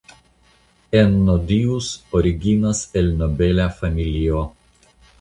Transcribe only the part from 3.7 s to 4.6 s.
familio.